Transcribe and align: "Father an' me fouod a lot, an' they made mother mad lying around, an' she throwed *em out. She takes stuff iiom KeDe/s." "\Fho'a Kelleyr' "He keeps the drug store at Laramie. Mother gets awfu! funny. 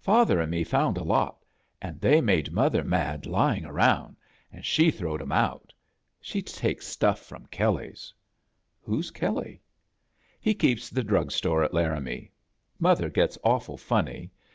"Father 0.00 0.38
an' 0.38 0.50
me 0.50 0.64
fouod 0.66 0.98
a 0.98 1.02
lot, 1.02 1.42
an' 1.80 1.96
they 1.98 2.20
made 2.20 2.52
mother 2.52 2.84
mad 2.84 3.24
lying 3.24 3.64
around, 3.64 4.16
an' 4.52 4.60
she 4.60 4.90
throwed 4.90 5.22
*em 5.22 5.32
out. 5.32 5.72
She 6.20 6.42
takes 6.42 6.86
stuff 6.86 7.30
iiom 7.30 7.48
KeDe/s." 7.48 8.12
"\Fho'a 8.86 9.14
Kelleyr' 9.14 9.60
"He 10.38 10.52
keeps 10.52 10.90
the 10.90 11.02
drug 11.02 11.32
store 11.32 11.62
at 11.62 11.72
Laramie. 11.72 12.32
Mother 12.78 13.08
gets 13.08 13.38
awfu! 13.38 13.78
funny. 13.80 14.30